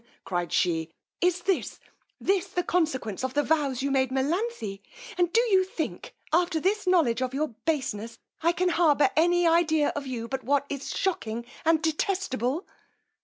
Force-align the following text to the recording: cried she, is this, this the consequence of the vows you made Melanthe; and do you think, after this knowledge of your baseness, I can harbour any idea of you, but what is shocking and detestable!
cried 0.25 0.51
she, 0.51 0.91
is 1.21 1.41
this, 1.41 1.79
this 2.19 2.47
the 2.47 2.63
consequence 2.63 3.23
of 3.23 3.35
the 3.35 3.43
vows 3.43 3.83
you 3.83 3.91
made 3.91 4.09
Melanthe; 4.11 4.79
and 5.15 5.31
do 5.31 5.41
you 5.41 5.63
think, 5.63 6.15
after 6.33 6.59
this 6.59 6.87
knowledge 6.87 7.21
of 7.21 7.35
your 7.35 7.49
baseness, 7.67 8.17
I 8.41 8.51
can 8.51 8.69
harbour 8.69 9.11
any 9.15 9.45
idea 9.45 9.89
of 9.89 10.07
you, 10.07 10.27
but 10.27 10.43
what 10.43 10.65
is 10.69 10.89
shocking 10.89 11.45
and 11.65 11.83
detestable! 11.83 12.65